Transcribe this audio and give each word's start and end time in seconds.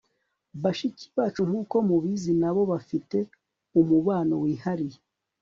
bashiki 0.63 1.05
bacu, 1.17 1.41
nkuko 1.49 1.75
mubizi, 1.87 2.31
nabo 2.41 2.61
bafite 2.71 3.17
umubano 3.79 4.33
wihariye 4.43 4.99